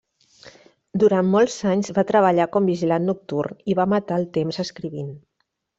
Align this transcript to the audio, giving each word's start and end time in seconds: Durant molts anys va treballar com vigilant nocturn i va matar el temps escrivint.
Durant 1.03 1.29
molts 1.35 1.57
anys 1.73 1.93
va 1.99 2.05
treballar 2.13 2.49
com 2.57 2.73
vigilant 2.73 3.07
nocturn 3.11 3.63
i 3.75 3.79
va 3.83 3.89
matar 3.95 4.19
el 4.23 4.29
temps 4.39 4.63
escrivint. 4.69 5.19